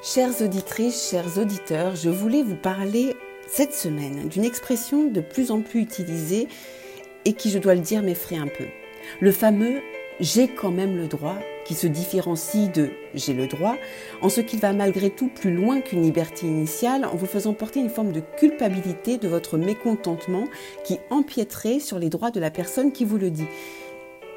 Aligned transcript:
Chères 0.00 0.42
auditrices, 0.42 1.10
chers 1.10 1.38
auditeurs, 1.38 1.96
je 1.96 2.08
voulais 2.08 2.44
vous 2.44 2.54
parler 2.54 3.16
cette 3.48 3.74
semaine 3.74 4.28
d'une 4.28 4.44
expression 4.44 5.10
de 5.10 5.20
plus 5.20 5.50
en 5.50 5.60
plus 5.60 5.80
utilisée 5.80 6.46
et 7.24 7.32
qui, 7.32 7.50
je 7.50 7.58
dois 7.58 7.74
le 7.74 7.80
dire, 7.80 8.04
m'effraie 8.04 8.36
un 8.36 8.46
peu. 8.46 8.66
Le 9.20 9.32
fameux 9.32 9.80
j'ai 10.20 10.48
quand 10.48 10.70
même 10.70 10.96
le 10.96 11.06
droit 11.06 11.36
qui 11.64 11.74
se 11.74 11.86
différencie 11.86 12.72
de 12.72 12.90
j'ai 13.14 13.34
le 13.34 13.46
droit 13.46 13.76
en 14.20 14.28
ce 14.28 14.40
qu'il 14.40 14.58
va 14.58 14.72
malgré 14.72 15.10
tout 15.10 15.28
plus 15.28 15.54
loin 15.54 15.80
qu'une 15.80 16.02
liberté 16.02 16.46
initiale 16.46 17.04
en 17.04 17.14
vous 17.14 17.26
faisant 17.26 17.52
porter 17.52 17.78
une 17.78 17.90
forme 17.90 18.10
de 18.10 18.22
culpabilité 18.36 19.16
de 19.16 19.28
votre 19.28 19.58
mécontentement 19.58 20.44
qui 20.84 20.98
empiéterait 21.10 21.78
sur 21.78 22.00
les 22.00 22.08
droits 22.08 22.32
de 22.32 22.40
la 22.40 22.50
personne 22.50 22.90
qui 22.90 23.04
vous 23.04 23.18
le 23.18 23.30
dit. 23.30 23.46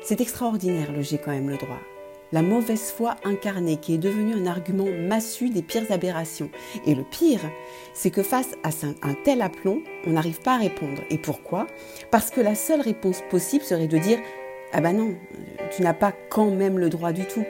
C'est 0.03 0.21
extraordinaire 0.21 0.91
le 0.91 1.01
j'ai 1.01 1.17
quand 1.17 1.31
même 1.31 1.49
le 1.49 1.57
droit 1.57 1.79
la 2.31 2.41
mauvaise 2.41 2.91
foi 2.91 3.15
incarnée 3.23 3.77
qui 3.77 3.93
est 3.93 3.97
devenue 3.97 4.33
un 4.33 4.45
argument 4.45 4.87
massu 5.07 5.49
des 5.49 5.61
pires 5.61 5.91
aberrations. 5.91 6.49
Et 6.85 6.95
le 6.95 7.03
pire, 7.03 7.41
c'est 7.93 8.11
que 8.11 8.23
face 8.23 8.55
à 8.63 8.69
un 9.01 9.13
tel 9.23 9.41
aplomb, 9.41 9.81
on 10.07 10.11
n'arrive 10.11 10.41
pas 10.41 10.55
à 10.55 10.57
répondre. 10.57 11.01
Et 11.09 11.17
pourquoi? 11.17 11.67
Parce 12.09 12.31
que 12.31 12.41
la 12.41 12.55
seule 12.55 12.81
réponse 12.81 13.21
possible 13.29 13.63
serait 13.63 13.87
de 13.87 13.97
dire 13.97 14.19
Ah 14.73 14.81
ben 14.81 14.93
non, 14.93 15.15
tu 15.75 15.81
n'as 15.81 15.93
pas 15.93 16.13
quand 16.29 16.51
même 16.51 16.79
le 16.79 16.89
droit 16.89 17.11
du 17.11 17.25
tout. 17.25 17.45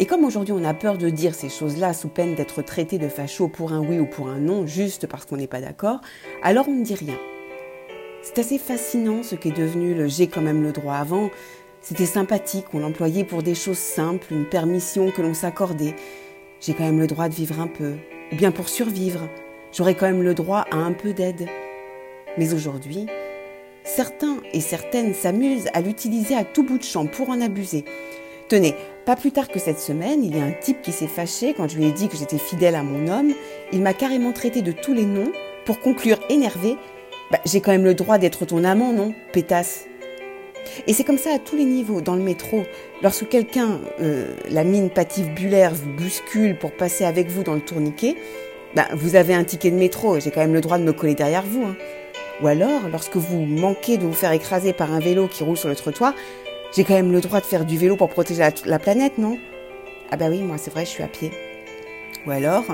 Et 0.00 0.06
comme 0.06 0.24
aujourd'hui 0.24 0.52
on 0.52 0.64
a 0.64 0.74
peur 0.74 0.98
de 0.98 1.08
dire 1.08 1.36
ces 1.36 1.48
choses-là 1.48 1.92
sous 1.92 2.08
peine 2.08 2.34
d'être 2.34 2.62
traité 2.62 2.98
de 2.98 3.08
facho 3.08 3.46
pour 3.46 3.72
un 3.72 3.80
oui 3.80 4.00
ou 4.00 4.06
pour 4.06 4.28
un 4.28 4.38
non, 4.38 4.66
juste 4.66 5.06
parce 5.06 5.24
qu'on 5.24 5.36
n'est 5.36 5.46
pas 5.46 5.60
d'accord, 5.60 6.00
alors 6.42 6.68
on 6.68 6.72
ne 6.72 6.84
dit 6.84 6.96
rien. 6.96 7.16
C'est 8.22 8.38
assez 8.38 8.58
fascinant 8.58 9.22
ce 9.22 9.36
qu'est 9.36 9.56
devenu 9.56 9.94
le 9.94 10.08
j'ai 10.08 10.26
quand 10.26 10.40
même 10.40 10.62
le 10.62 10.72
droit 10.72 10.94
avant. 10.94 11.30
C'était 11.84 12.06
sympathique, 12.06 12.64
on 12.72 12.78
l'employait 12.78 13.24
pour 13.24 13.42
des 13.42 13.54
choses 13.54 13.76
simples, 13.76 14.32
une 14.32 14.46
permission 14.46 15.10
que 15.10 15.20
l'on 15.20 15.34
s'accordait. 15.34 15.94
J'ai 16.58 16.72
quand 16.72 16.84
même 16.84 16.98
le 16.98 17.06
droit 17.06 17.28
de 17.28 17.34
vivre 17.34 17.60
un 17.60 17.66
peu, 17.66 17.96
ou 18.32 18.36
bien 18.36 18.52
pour 18.52 18.70
survivre, 18.70 19.28
j'aurais 19.70 19.94
quand 19.94 20.06
même 20.06 20.22
le 20.22 20.32
droit 20.32 20.64
à 20.70 20.76
un 20.76 20.94
peu 20.94 21.12
d'aide. 21.12 21.46
Mais 22.38 22.54
aujourd'hui, 22.54 23.04
certains 23.84 24.38
et 24.54 24.62
certaines 24.62 25.12
s'amusent 25.12 25.68
à 25.74 25.82
l'utiliser 25.82 26.34
à 26.34 26.44
tout 26.44 26.62
bout 26.62 26.78
de 26.78 26.84
champ 26.84 27.04
pour 27.04 27.28
en 27.28 27.42
abuser. 27.42 27.84
Tenez, 28.48 28.74
pas 29.04 29.14
plus 29.14 29.32
tard 29.32 29.48
que 29.48 29.58
cette 29.58 29.78
semaine, 29.78 30.24
il 30.24 30.34
y 30.34 30.40
a 30.40 30.44
un 30.44 30.52
type 30.52 30.80
qui 30.80 30.92
s'est 30.92 31.06
fâché 31.06 31.52
quand 31.52 31.68
je 31.68 31.76
lui 31.76 31.84
ai 31.84 31.92
dit 31.92 32.08
que 32.08 32.16
j'étais 32.16 32.38
fidèle 32.38 32.76
à 32.76 32.82
mon 32.82 33.08
homme. 33.08 33.34
Il 33.72 33.82
m'a 33.82 33.92
carrément 33.92 34.32
traité 34.32 34.62
de 34.62 34.72
tous 34.72 34.94
les 34.94 35.04
noms 35.04 35.32
pour 35.66 35.80
conclure 35.80 36.18
énervé 36.30 36.78
bah, 37.30 37.40
J'ai 37.44 37.60
quand 37.60 37.72
même 37.72 37.84
le 37.84 37.94
droit 37.94 38.16
d'être 38.16 38.46
ton 38.46 38.64
amant, 38.64 38.94
non 38.94 39.12
Pétasse? 39.34 39.84
Et 40.86 40.92
c'est 40.92 41.04
comme 41.04 41.18
ça 41.18 41.34
à 41.34 41.38
tous 41.38 41.56
les 41.56 41.64
niveaux, 41.64 42.00
dans 42.00 42.16
le 42.16 42.22
métro. 42.22 42.64
Lorsque 43.02 43.28
quelqu'un, 43.28 43.80
euh, 44.00 44.34
la 44.50 44.64
mine 44.64 44.90
pative-bulaire, 44.90 45.72
vous 45.74 45.90
bouscule 45.90 46.56
pour 46.58 46.72
passer 46.72 47.04
avec 47.04 47.28
vous 47.28 47.42
dans 47.42 47.54
le 47.54 47.60
tourniquet, 47.60 48.16
ben, 48.74 48.86
vous 48.94 49.16
avez 49.16 49.34
un 49.34 49.44
ticket 49.44 49.70
de 49.70 49.76
métro, 49.76 50.18
j'ai 50.20 50.30
quand 50.30 50.40
même 50.40 50.54
le 50.54 50.60
droit 50.60 50.78
de 50.78 50.84
me 50.84 50.92
coller 50.92 51.14
derrière 51.14 51.44
vous. 51.44 51.64
Hein. 51.64 51.76
Ou 52.42 52.48
alors, 52.48 52.88
lorsque 52.90 53.16
vous 53.16 53.44
manquez 53.44 53.96
de 53.96 54.04
vous 54.04 54.12
faire 54.12 54.32
écraser 54.32 54.72
par 54.72 54.92
un 54.92 54.98
vélo 54.98 55.28
qui 55.28 55.44
roule 55.44 55.56
sur 55.56 55.68
le 55.68 55.76
trottoir, 55.76 56.14
j'ai 56.74 56.82
quand 56.82 56.94
même 56.94 57.12
le 57.12 57.20
droit 57.20 57.40
de 57.40 57.46
faire 57.46 57.64
du 57.64 57.78
vélo 57.78 57.96
pour 57.96 58.08
protéger 58.08 58.40
la, 58.40 58.50
la 58.64 58.78
planète, 58.78 59.18
non? 59.18 59.38
Ah 60.10 60.16
bah 60.16 60.26
oui, 60.28 60.42
moi 60.42 60.58
c'est 60.58 60.72
vrai, 60.72 60.84
je 60.84 60.90
suis 60.90 61.02
à 61.04 61.08
pied. 61.08 61.30
Ou 62.26 62.30
alors, 62.30 62.64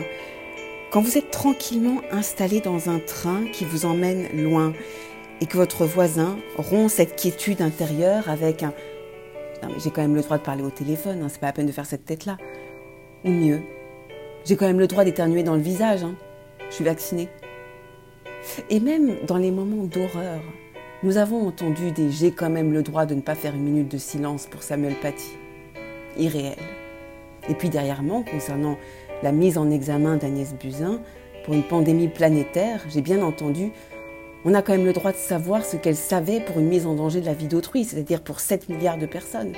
quand 0.90 1.02
vous 1.02 1.18
êtes 1.18 1.30
tranquillement 1.30 2.00
installé 2.10 2.60
dans 2.60 2.88
un 2.88 2.98
train 2.98 3.44
qui 3.52 3.64
vous 3.64 3.84
emmène 3.84 4.28
loin, 4.34 4.72
et 5.40 5.46
que 5.46 5.56
votre 5.56 5.84
voisin 5.84 6.36
rompt 6.56 6.90
cette 6.90 7.16
quiétude 7.16 7.62
intérieure 7.62 8.28
avec 8.28 8.62
un 8.62 8.72
Non, 9.62 9.70
j'ai 9.78 9.90
quand 9.90 10.02
même 10.02 10.14
le 10.14 10.22
droit 10.22 10.38
de 10.38 10.42
parler 10.42 10.62
au 10.62 10.70
téléphone, 10.70 11.22
hein, 11.22 11.28
c'est 11.28 11.40
pas 11.40 11.46
la 11.46 11.52
peine 11.52 11.66
de 11.66 11.72
faire 11.72 11.86
cette 11.86 12.04
tête-là. 12.04 12.36
Ou 13.24 13.30
mieux, 13.30 13.60
j'ai 14.44 14.56
quand 14.56 14.66
même 14.66 14.78
le 14.78 14.86
droit 14.86 15.04
d'éternuer 15.04 15.42
dans 15.42 15.54
le 15.54 15.62
visage, 15.62 16.02
hein, 16.02 16.14
je 16.68 16.74
suis 16.74 16.84
vaccinée. 16.84 17.28
Et 18.70 18.80
même 18.80 19.16
dans 19.26 19.36
les 19.36 19.50
moments 19.50 19.84
d'horreur, 19.84 20.40
nous 21.02 21.16
avons 21.16 21.46
entendu 21.46 21.92
des 21.92 22.10
j'ai 22.10 22.30
quand 22.30 22.50
même 22.50 22.72
le 22.72 22.82
droit 22.82 23.06
de 23.06 23.14
ne 23.14 23.20
pas 23.20 23.34
faire 23.34 23.54
une 23.54 23.62
minute 23.62 23.90
de 23.90 23.98
silence 23.98 24.46
pour 24.46 24.62
Samuel 24.62 24.94
Paty. 24.94 25.36
Irréel. 26.18 26.58
Et 27.48 27.54
puis 27.54 27.70
derrière 27.70 28.02
moi, 28.02 28.22
concernant 28.30 28.76
la 29.22 29.32
mise 29.32 29.56
en 29.56 29.70
examen 29.70 30.16
d'Agnès 30.16 30.54
Buzyn 30.54 31.00
pour 31.44 31.54
une 31.54 31.62
pandémie 31.62 32.08
planétaire, 32.08 32.82
j'ai 32.88 33.00
bien 33.00 33.22
entendu 33.22 33.72
on 34.44 34.54
a 34.54 34.62
quand 34.62 34.72
même 34.72 34.86
le 34.86 34.92
droit 34.92 35.12
de 35.12 35.16
savoir 35.16 35.64
ce 35.64 35.76
qu'elle 35.76 35.96
savait 35.96 36.40
pour 36.40 36.58
une 36.58 36.68
mise 36.68 36.86
en 36.86 36.94
danger 36.94 37.20
de 37.20 37.26
la 37.26 37.34
vie 37.34 37.48
d'autrui, 37.48 37.84
c'est-à-dire 37.84 38.22
pour 38.22 38.40
7 38.40 38.68
milliards 38.68 38.98
de 38.98 39.06
personnes. 39.06 39.52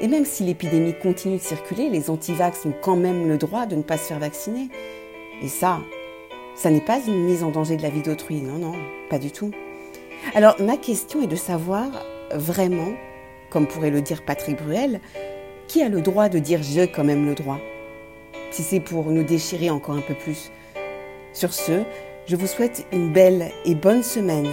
Et 0.00 0.08
même 0.08 0.24
si 0.24 0.42
l'épidémie 0.42 0.94
continue 1.00 1.36
de 1.36 1.42
circuler, 1.42 1.88
les 1.88 2.10
antivax 2.10 2.66
ont 2.66 2.74
quand 2.82 2.96
même 2.96 3.28
le 3.28 3.38
droit 3.38 3.66
de 3.66 3.76
ne 3.76 3.82
pas 3.82 3.96
se 3.96 4.08
faire 4.08 4.18
vacciner. 4.18 4.68
Et 5.42 5.48
ça, 5.48 5.78
ça 6.56 6.70
n'est 6.70 6.80
pas 6.80 7.00
une 7.06 7.24
mise 7.24 7.44
en 7.44 7.50
danger 7.50 7.76
de 7.76 7.82
la 7.82 7.90
vie 7.90 8.02
d'autrui, 8.02 8.40
non, 8.40 8.58
non, 8.58 8.74
pas 9.08 9.18
du 9.18 9.30
tout. 9.30 9.52
Alors 10.34 10.56
ma 10.60 10.76
question 10.76 11.22
est 11.22 11.28
de 11.28 11.36
savoir 11.36 11.86
vraiment, 12.32 12.92
comme 13.50 13.68
pourrait 13.68 13.90
le 13.90 14.00
dire 14.00 14.24
Patrick 14.24 14.56
Bruel, 14.62 15.00
qui 15.68 15.82
a 15.82 15.88
le 15.88 16.00
droit 16.00 16.28
de 16.28 16.38
dire 16.38 16.60
j'ai 16.62 16.88
quand 16.88 17.04
même 17.04 17.26
le 17.26 17.34
droit? 17.34 17.60
Si 18.50 18.62
c'est 18.62 18.80
pour 18.80 19.06
nous 19.06 19.22
déchirer 19.22 19.70
encore 19.70 19.96
un 19.96 20.00
peu 20.00 20.14
plus. 20.14 20.50
Sur 21.32 21.52
ce, 21.52 21.82
je 22.26 22.36
vous 22.36 22.46
souhaite 22.46 22.86
une 22.92 23.12
belle 23.12 23.50
et 23.64 23.74
bonne 23.74 24.02
semaine. 24.02 24.48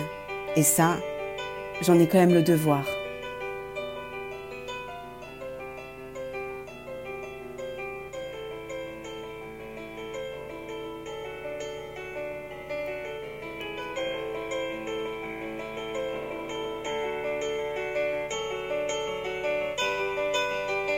Et 0.56 0.64
ça, 0.64 0.98
j'en 1.82 2.00
ai 2.00 2.08
quand 2.08 2.20
même 2.20 2.34
le 2.34 2.44
devoir. 2.44 2.86